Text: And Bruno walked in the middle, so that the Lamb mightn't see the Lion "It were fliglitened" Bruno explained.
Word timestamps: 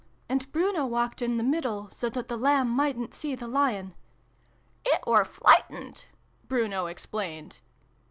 And 0.27 0.51
Bruno 0.51 0.87
walked 0.87 1.21
in 1.21 1.37
the 1.37 1.43
middle, 1.43 1.87
so 1.91 2.09
that 2.09 2.27
the 2.27 2.35
Lamb 2.35 2.71
mightn't 2.71 3.13
see 3.13 3.35
the 3.35 3.47
Lion 3.47 3.93
"It 4.83 5.05
were 5.05 5.25
fliglitened" 5.25 6.05
Bruno 6.47 6.87
explained. 6.87 7.59